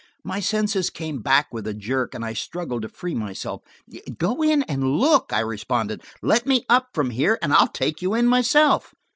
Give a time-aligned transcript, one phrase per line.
[0.23, 3.61] My senses came back with a jerk and I struggled to free myself.
[4.17, 6.01] "Go in and look," I responded.
[6.23, 8.95] "Let me up from here, and I'll take you in myself.